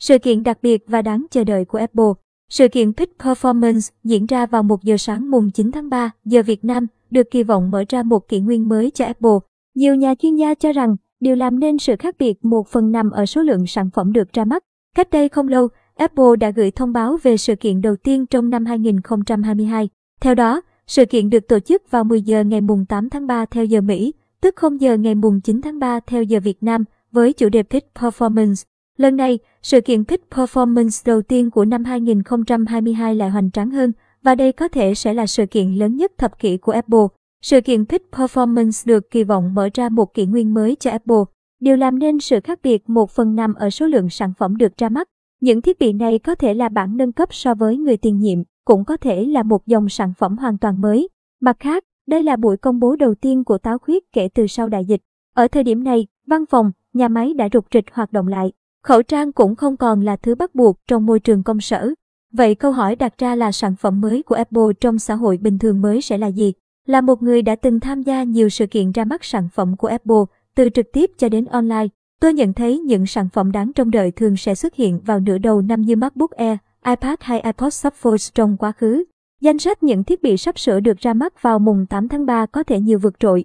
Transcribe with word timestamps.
Sự 0.00 0.18
kiện 0.18 0.42
đặc 0.42 0.58
biệt 0.62 0.84
và 0.86 1.02
đáng 1.02 1.26
chờ 1.30 1.44
đợi 1.44 1.64
của 1.64 1.78
Apple. 1.78 2.12
Sự 2.48 2.68
kiện 2.68 2.92
Peak 2.92 3.08
Performance 3.18 3.90
diễn 4.04 4.26
ra 4.26 4.46
vào 4.46 4.62
1 4.62 4.84
giờ 4.84 4.96
sáng 4.96 5.30
mùng 5.30 5.50
9 5.50 5.72
tháng 5.72 5.88
3 5.88 6.10
giờ 6.24 6.42
Việt 6.42 6.64
Nam, 6.64 6.86
được 7.10 7.30
kỳ 7.30 7.42
vọng 7.42 7.70
mở 7.70 7.84
ra 7.88 8.02
một 8.02 8.28
kỷ 8.28 8.40
nguyên 8.40 8.68
mới 8.68 8.90
cho 8.90 9.04
Apple. 9.04 9.38
Nhiều 9.74 9.94
nhà 9.94 10.14
chuyên 10.14 10.36
gia 10.36 10.54
cho 10.54 10.72
rằng 10.72 10.96
điều 11.20 11.36
làm 11.36 11.60
nên 11.60 11.78
sự 11.78 11.96
khác 11.98 12.16
biệt 12.18 12.44
một 12.44 12.68
phần 12.68 12.92
nằm 12.92 13.10
ở 13.10 13.26
số 13.26 13.42
lượng 13.42 13.66
sản 13.66 13.90
phẩm 13.90 14.12
được 14.12 14.32
ra 14.32 14.44
mắt. 14.44 14.64
Cách 14.96 15.10
đây 15.10 15.28
không 15.28 15.48
lâu, 15.48 15.68
Apple 15.96 16.36
đã 16.40 16.50
gửi 16.50 16.70
thông 16.70 16.92
báo 16.92 17.18
về 17.22 17.36
sự 17.36 17.54
kiện 17.56 17.80
đầu 17.80 17.96
tiên 17.96 18.26
trong 18.26 18.50
năm 18.50 18.66
2022. 18.66 19.88
Theo 20.20 20.34
đó, 20.34 20.60
sự 20.86 21.04
kiện 21.04 21.30
được 21.30 21.48
tổ 21.48 21.60
chức 21.60 21.90
vào 21.90 22.04
10 22.04 22.22
giờ 22.22 22.44
ngày 22.44 22.60
mùng 22.60 22.86
8 22.86 23.10
tháng 23.10 23.26
3 23.26 23.44
theo 23.44 23.64
giờ 23.64 23.80
Mỹ, 23.80 24.12
tức 24.40 24.56
0 24.56 24.80
giờ 24.80 24.96
ngày 24.96 25.14
mùng 25.14 25.40
9 25.40 25.62
tháng 25.62 25.78
3 25.78 26.00
theo 26.00 26.22
giờ 26.22 26.40
Việt 26.40 26.62
Nam, 26.62 26.84
với 27.12 27.32
chủ 27.32 27.48
đề 27.48 27.62
Peak 27.62 27.84
Performance. 27.94 28.64
Lần 29.00 29.16
này, 29.16 29.38
sự 29.62 29.80
kiện 29.80 30.04
Peak 30.04 30.20
Performance 30.30 31.02
đầu 31.06 31.22
tiên 31.22 31.50
của 31.50 31.64
năm 31.64 31.84
2022 31.84 33.14
lại 33.14 33.30
hoành 33.30 33.50
tráng 33.50 33.70
hơn, 33.70 33.92
và 34.22 34.34
đây 34.34 34.52
có 34.52 34.68
thể 34.68 34.94
sẽ 34.94 35.14
là 35.14 35.26
sự 35.26 35.46
kiện 35.46 35.74
lớn 35.74 35.96
nhất 35.96 36.12
thập 36.18 36.38
kỷ 36.38 36.56
của 36.56 36.72
Apple. 36.72 37.06
Sự 37.42 37.60
kiện 37.60 37.86
Peak 37.86 38.02
Performance 38.12 38.82
được 38.86 39.10
kỳ 39.10 39.24
vọng 39.24 39.54
mở 39.54 39.68
ra 39.74 39.88
một 39.88 40.14
kỷ 40.14 40.26
nguyên 40.26 40.54
mới 40.54 40.76
cho 40.80 40.90
Apple. 40.90 41.16
Điều 41.60 41.76
làm 41.76 41.98
nên 41.98 42.20
sự 42.20 42.40
khác 42.40 42.58
biệt 42.62 42.90
một 42.90 43.10
phần 43.10 43.34
nằm 43.34 43.54
ở 43.54 43.70
số 43.70 43.86
lượng 43.86 44.10
sản 44.10 44.32
phẩm 44.38 44.56
được 44.56 44.76
ra 44.76 44.88
mắt. 44.88 45.08
Những 45.40 45.62
thiết 45.62 45.78
bị 45.78 45.92
này 45.92 46.18
có 46.18 46.34
thể 46.34 46.54
là 46.54 46.68
bản 46.68 46.96
nâng 46.96 47.12
cấp 47.12 47.34
so 47.34 47.54
với 47.54 47.76
người 47.76 47.96
tiền 47.96 48.18
nhiệm, 48.18 48.38
cũng 48.64 48.84
có 48.84 48.96
thể 48.96 49.24
là 49.24 49.42
một 49.42 49.66
dòng 49.66 49.88
sản 49.88 50.12
phẩm 50.18 50.38
hoàn 50.38 50.58
toàn 50.58 50.80
mới. 50.80 51.08
Mặt 51.40 51.56
khác, 51.60 51.84
đây 52.06 52.22
là 52.22 52.36
buổi 52.36 52.56
công 52.56 52.80
bố 52.80 52.96
đầu 52.96 53.14
tiên 53.14 53.44
của 53.44 53.58
táo 53.58 53.78
khuyết 53.78 54.12
kể 54.12 54.28
từ 54.34 54.46
sau 54.46 54.68
đại 54.68 54.84
dịch. 54.84 55.00
Ở 55.34 55.48
thời 55.48 55.64
điểm 55.64 55.84
này, 55.84 56.06
văn 56.26 56.46
phòng, 56.46 56.72
nhà 56.92 57.08
máy 57.08 57.34
đã 57.34 57.48
rục 57.52 57.66
rịch 57.72 57.94
hoạt 57.94 58.12
động 58.12 58.28
lại. 58.28 58.52
Khẩu 58.84 59.02
trang 59.02 59.32
cũng 59.32 59.56
không 59.56 59.76
còn 59.76 60.00
là 60.00 60.16
thứ 60.16 60.34
bắt 60.34 60.54
buộc 60.54 60.78
trong 60.88 61.06
môi 61.06 61.20
trường 61.20 61.42
công 61.42 61.60
sở. 61.60 61.90
Vậy 62.32 62.54
câu 62.54 62.72
hỏi 62.72 62.96
đặt 62.96 63.18
ra 63.18 63.34
là 63.34 63.52
sản 63.52 63.76
phẩm 63.76 64.00
mới 64.00 64.22
của 64.22 64.34
Apple 64.34 64.62
trong 64.80 64.98
xã 64.98 65.14
hội 65.14 65.36
bình 65.36 65.58
thường 65.58 65.80
mới 65.80 66.02
sẽ 66.02 66.18
là 66.18 66.26
gì? 66.26 66.52
Là 66.86 67.00
một 67.00 67.22
người 67.22 67.42
đã 67.42 67.56
từng 67.56 67.80
tham 67.80 68.02
gia 68.02 68.22
nhiều 68.22 68.48
sự 68.48 68.66
kiện 68.66 68.92
ra 68.92 69.04
mắt 69.04 69.24
sản 69.24 69.48
phẩm 69.54 69.76
của 69.76 69.88
Apple, 69.88 70.24
từ 70.54 70.68
trực 70.68 70.86
tiếp 70.92 71.10
cho 71.18 71.28
đến 71.28 71.44
online, 71.44 71.86
tôi 72.20 72.32
nhận 72.34 72.52
thấy 72.52 72.78
những 72.78 73.06
sản 73.06 73.28
phẩm 73.28 73.52
đáng 73.52 73.72
trông 73.72 73.90
đợi 73.90 74.10
thường 74.10 74.36
sẽ 74.36 74.54
xuất 74.54 74.74
hiện 74.74 75.00
vào 75.04 75.20
nửa 75.20 75.38
đầu 75.38 75.62
năm 75.62 75.82
như 75.82 75.96
MacBook 75.96 76.30
Air, 76.30 76.58
iPad 76.86 77.14
hay 77.20 77.40
iPod 77.40 77.74
Shuffle 77.74 78.30
trong 78.34 78.56
quá 78.56 78.72
khứ. 78.72 79.04
Danh 79.40 79.58
sách 79.58 79.82
những 79.82 80.04
thiết 80.04 80.22
bị 80.22 80.36
sắp 80.36 80.58
sửa 80.58 80.80
được 80.80 80.98
ra 80.98 81.14
mắt 81.14 81.42
vào 81.42 81.58
mùng 81.58 81.86
8 81.86 82.08
tháng 82.08 82.26
3 82.26 82.46
có 82.46 82.62
thể 82.62 82.80
nhiều 82.80 82.98
vượt 82.98 83.20
trội. 83.20 83.44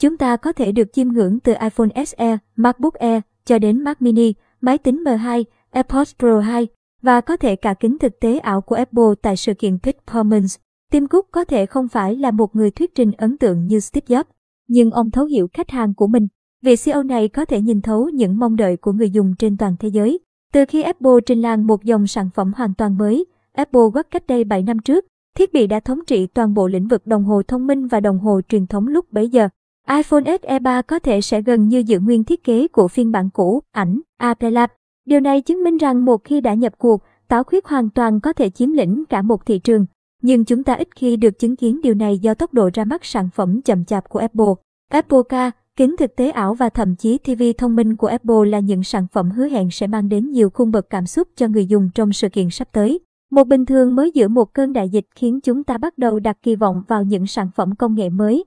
Chúng 0.00 0.16
ta 0.16 0.36
có 0.36 0.52
thể 0.52 0.72
được 0.72 0.92
chiêm 0.92 1.08
ngưỡng 1.08 1.40
từ 1.40 1.52
iPhone 1.52 2.04
SE, 2.04 2.38
MacBook 2.56 2.94
Air 2.94 3.22
cho 3.44 3.58
đến 3.58 3.84
Mac 3.84 4.02
Mini, 4.02 4.32
máy 4.64 4.78
tính 4.78 5.04
M2, 5.04 5.44
AirPods 5.70 6.14
Pro 6.18 6.40
2 6.40 6.68
và 7.02 7.20
có 7.20 7.36
thể 7.36 7.56
cả 7.56 7.74
kính 7.74 7.98
thực 7.98 8.20
tế 8.20 8.38
ảo 8.38 8.60
của 8.60 8.74
Apple 8.74 9.14
tại 9.22 9.36
sự 9.36 9.54
kiện 9.54 9.78
Peak 9.78 9.96
Performance. 10.06 10.58
Tim 10.92 11.06
Cook 11.06 11.26
có 11.30 11.44
thể 11.44 11.66
không 11.66 11.88
phải 11.88 12.16
là 12.16 12.30
một 12.30 12.56
người 12.56 12.70
thuyết 12.70 12.94
trình 12.94 13.12
ấn 13.12 13.38
tượng 13.38 13.66
như 13.66 13.80
Steve 13.80 14.06
Jobs, 14.06 14.24
nhưng 14.68 14.90
ông 14.90 15.10
thấu 15.10 15.24
hiểu 15.24 15.48
khách 15.52 15.70
hàng 15.70 15.94
của 15.94 16.06
mình. 16.06 16.26
Vị 16.62 16.74
CEO 16.84 17.02
này 17.02 17.28
có 17.28 17.44
thể 17.44 17.60
nhìn 17.60 17.82
thấu 17.82 18.08
những 18.08 18.38
mong 18.38 18.56
đợi 18.56 18.76
của 18.76 18.92
người 18.92 19.10
dùng 19.10 19.34
trên 19.38 19.56
toàn 19.56 19.76
thế 19.80 19.88
giới. 19.88 20.18
Từ 20.52 20.64
khi 20.68 20.82
Apple 20.82 21.12
trình 21.26 21.42
làng 21.42 21.66
một 21.66 21.84
dòng 21.84 22.06
sản 22.06 22.30
phẩm 22.34 22.52
hoàn 22.56 22.74
toàn 22.74 22.98
mới, 22.98 23.26
Apple 23.52 23.80
Watch 23.80 24.04
cách 24.10 24.26
đây 24.26 24.44
7 24.44 24.62
năm 24.62 24.78
trước, 24.78 25.04
thiết 25.36 25.52
bị 25.52 25.66
đã 25.66 25.80
thống 25.80 26.00
trị 26.06 26.26
toàn 26.26 26.54
bộ 26.54 26.66
lĩnh 26.68 26.88
vực 26.88 27.06
đồng 27.06 27.24
hồ 27.24 27.42
thông 27.48 27.66
minh 27.66 27.86
và 27.86 28.00
đồng 28.00 28.18
hồ 28.18 28.40
truyền 28.48 28.66
thống 28.66 28.88
lúc 28.88 29.12
bấy 29.12 29.28
giờ 29.28 29.48
iPhone 29.88 30.38
SE 30.42 30.58
3 30.58 30.82
có 30.82 30.98
thể 30.98 31.20
sẽ 31.20 31.42
gần 31.42 31.68
như 31.68 31.78
giữ 31.78 32.00
nguyên 32.00 32.24
thiết 32.24 32.44
kế 32.44 32.68
của 32.68 32.88
phiên 32.88 33.12
bản 33.12 33.30
cũ, 33.30 33.62
ảnh, 33.72 34.00
Apple 34.18 34.50
Lab. 34.50 34.70
Điều 35.04 35.20
này 35.20 35.40
chứng 35.40 35.64
minh 35.64 35.76
rằng 35.76 36.04
một 36.04 36.24
khi 36.24 36.40
đã 36.40 36.54
nhập 36.54 36.72
cuộc, 36.78 37.02
táo 37.28 37.44
khuyết 37.44 37.66
hoàn 37.66 37.90
toàn 37.90 38.20
có 38.20 38.32
thể 38.32 38.50
chiếm 38.50 38.72
lĩnh 38.72 39.04
cả 39.08 39.22
một 39.22 39.46
thị 39.46 39.58
trường. 39.58 39.86
Nhưng 40.22 40.44
chúng 40.44 40.64
ta 40.64 40.74
ít 40.74 40.88
khi 40.96 41.16
được 41.16 41.38
chứng 41.38 41.56
kiến 41.56 41.80
điều 41.82 41.94
này 41.94 42.18
do 42.18 42.34
tốc 42.34 42.54
độ 42.54 42.70
ra 42.74 42.84
mắt 42.84 43.04
sản 43.04 43.28
phẩm 43.34 43.60
chậm 43.62 43.84
chạp 43.84 44.08
của 44.08 44.18
Apple. 44.18 44.54
Apple 44.90 45.18
Car, 45.28 45.52
kính 45.76 45.96
thực 45.98 46.16
tế 46.16 46.30
ảo 46.30 46.54
và 46.54 46.68
thậm 46.68 46.96
chí 46.96 47.18
TV 47.18 47.42
thông 47.58 47.76
minh 47.76 47.96
của 47.96 48.06
Apple 48.06 48.48
là 48.50 48.58
những 48.58 48.82
sản 48.82 49.06
phẩm 49.12 49.30
hứa 49.30 49.48
hẹn 49.48 49.70
sẽ 49.70 49.86
mang 49.86 50.08
đến 50.08 50.30
nhiều 50.30 50.50
khung 50.50 50.70
bậc 50.70 50.90
cảm 50.90 51.06
xúc 51.06 51.28
cho 51.36 51.48
người 51.48 51.66
dùng 51.66 51.90
trong 51.94 52.12
sự 52.12 52.28
kiện 52.28 52.50
sắp 52.50 52.68
tới. 52.72 53.00
Một 53.30 53.44
bình 53.44 53.64
thường 53.64 53.94
mới 53.94 54.10
giữa 54.14 54.28
một 54.28 54.54
cơn 54.54 54.72
đại 54.72 54.88
dịch 54.88 55.06
khiến 55.14 55.40
chúng 55.40 55.64
ta 55.64 55.78
bắt 55.78 55.98
đầu 55.98 56.20
đặt 56.20 56.38
kỳ 56.42 56.54
vọng 56.54 56.82
vào 56.88 57.02
những 57.02 57.26
sản 57.26 57.48
phẩm 57.56 57.74
công 57.74 57.94
nghệ 57.94 58.08
mới. 58.10 58.44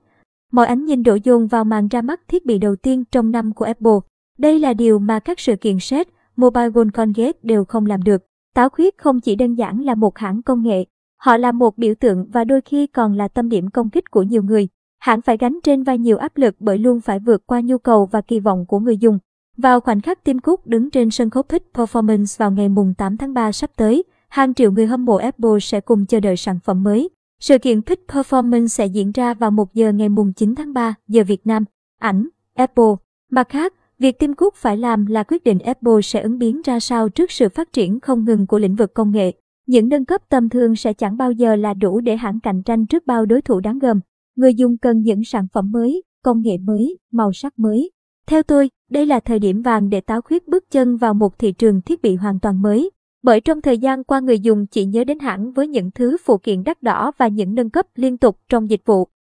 Mọi 0.52 0.66
ánh 0.66 0.84
nhìn 0.84 1.02
đổ 1.02 1.14
dồn 1.24 1.46
vào 1.46 1.64
màn 1.64 1.88
ra 1.88 2.02
mắt 2.02 2.20
thiết 2.28 2.46
bị 2.46 2.58
đầu 2.58 2.76
tiên 2.76 3.04
trong 3.04 3.30
năm 3.30 3.52
của 3.52 3.64
Apple. 3.64 3.98
Đây 4.38 4.58
là 4.58 4.74
điều 4.74 4.98
mà 4.98 5.18
các 5.18 5.40
sự 5.40 5.56
kiện 5.56 5.78
SET, 5.80 6.08
Mobile 6.36 6.68
World 6.68 6.90
Congress 6.90 7.38
đều 7.42 7.64
không 7.64 7.86
làm 7.86 8.02
được. 8.02 8.22
Táo 8.54 8.68
khuyết 8.68 8.98
không 8.98 9.20
chỉ 9.20 9.34
đơn 9.34 9.54
giản 9.54 9.80
là 9.80 9.94
một 9.94 10.18
hãng 10.18 10.42
công 10.42 10.62
nghệ, 10.62 10.84
họ 11.16 11.36
là 11.36 11.52
một 11.52 11.78
biểu 11.78 11.94
tượng 11.94 12.26
và 12.32 12.44
đôi 12.44 12.60
khi 12.60 12.86
còn 12.86 13.16
là 13.16 13.28
tâm 13.28 13.48
điểm 13.48 13.70
công 13.70 13.90
kích 13.90 14.10
của 14.10 14.22
nhiều 14.22 14.42
người. 14.42 14.68
Hãng 14.98 15.22
phải 15.22 15.36
gánh 15.36 15.58
trên 15.62 15.82
vai 15.82 15.98
nhiều 15.98 16.16
áp 16.16 16.36
lực 16.36 16.56
bởi 16.58 16.78
luôn 16.78 17.00
phải 17.00 17.18
vượt 17.18 17.46
qua 17.46 17.60
nhu 17.60 17.78
cầu 17.78 18.06
và 18.06 18.20
kỳ 18.20 18.40
vọng 18.40 18.66
của 18.66 18.78
người 18.78 18.96
dùng. 18.96 19.18
Vào 19.56 19.80
khoảnh 19.80 20.00
khắc 20.00 20.24
Tim 20.24 20.38
Cook 20.38 20.66
đứng 20.66 20.90
trên 20.90 21.10
sân 21.10 21.30
khấu 21.30 21.42
Pitch 21.42 21.66
Performance 21.74 22.38
vào 22.38 22.50
ngày 22.50 22.68
mùng 22.68 22.94
8 22.94 23.16
tháng 23.16 23.34
3 23.34 23.52
sắp 23.52 23.70
tới, 23.76 24.04
hàng 24.28 24.54
triệu 24.54 24.72
người 24.72 24.86
hâm 24.86 25.04
mộ 25.04 25.16
Apple 25.16 25.60
sẽ 25.60 25.80
cùng 25.80 26.06
chờ 26.06 26.20
đợi 26.20 26.36
sản 26.36 26.58
phẩm 26.64 26.82
mới. 26.82 27.08
Sự 27.40 27.58
kiện 27.58 27.82
Peak 27.82 27.98
Performance 28.08 28.66
sẽ 28.66 28.86
diễn 28.86 29.12
ra 29.12 29.34
vào 29.34 29.50
1 29.50 29.74
giờ 29.74 29.92
ngày 29.92 30.08
mùng 30.08 30.32
9 30.32 30.54
tháng 30.54 30.72
3 30.72 30.94
giờ 31.08 31.24
Việt 31.24 31.46
Nam. 31.46 31.64
Ảnh, 31.98 32.28
Apple. 32.54 32.94
Mặt 33.30 33.48
khác, 33.48 33.74
việc 33.98 34.18
Tim 34.18 34.34
Cook 34.34 34.54
phải 34.54 34.76
làm 34.76 35.06
là 35.06 35.22
quyết 35.22 35.44
định 35.44 35.58
Apple 35.58 36.02
sẽ 36.02 36.20
ứng 36.20 36.38
biến 36.38 36.60
ra 36.64 36.80
sao 36.80 37.08
trước 37.08 37.30
sự 37.30 37.48
phát 37.48 37.72
triển 37.72 38.00
không 38.00 38.24
ngừng 38.24 38.46
của 38.46 38.58
lĩnh 38.58 38.74
vực 38.74 38.94
công 38.94 39.12
nghệ. 39.12 39.32
Những 39.66 39.88
nâng 39.88 40.04
cấp 40.04 40.22
tầm 40.28 40.48
thường 40.48 40.76
sẽ 40.76 40.92
chẳng 40.92 41.16
bao 41.16 41.32
giờ 41.32 41.56
là 41.56 41.74
đủ 41.74 42.00
để 42.00 42.16
hãng 42.16 42.40
cạnh 42.40 42.62
tranh 42.62 42.86
trước 42.86 43.06
bao 43.06 43.26
đối 43.26 43.42
thủ 43.42 43.60
đáng 43.60 43.78
gờm. 43.78 44.00
Người 44.36 44.54
dùng 44.54 44.78
cần 44.78 45.00
những 45.00 45.24
sản 45.24 45.46
phẩm 45.52 45.70
mới, 45.72 46.02
công 46.24 46.42
nghệ 46.42 46.58
mới, 46.58 46.98
màu 47.12 47.32
sắc 47.32 47.58
mới. 47.58 47.90
Theo 48.26 48.42
tôi, 48.42 48.70
đây 48.90 49.06
là 49.06 49.20
thời 49.20 49.38
điểm 49.38 49.62
vàng 49.62 49.90
để 49.90 50.00
táo 50.00 50.22
khuyết 50.22 50.48
bước 50.48 50.70
chân 50.70 50.96
vào 50.96 51.14
một 51.14 51.38
thị 51.38 51.52
trường 51.52 51.82
thiết 51.82 52.02
bị 52.02 52.14
hoàn 52.14 52.40
toàn 52.40 52.62
mới. 52.62 52.90
Bởi 53.22 53.40
trong 53.40 53.60
thời 53.60 53.78
gian 53.78 54.04
qua 54.04 54.20
người 54.20 54.40
dùng 54.40 54.66
chỉ 54.66 54.84
nhớ 54.84 55.04
đến 55.04 55.18
hãng 55.18 55.52
với 55.52 55.68
những 55.68 55.90
thứ 55.90 56.16
phụ 56.24 56.38
kiện 56.38 56.64
đắt 56.64 56.82
đỏ 56.82 57.12
và 57.18 57.28
những 57.28 57.54
nâng 57.54 57.70
cấp 57.70 57.86
liên 57.94 58.18
tục 58.18 58.38
trong 58.48 58.70
dịch 58.70 58.82
vụ. 58.84 59.08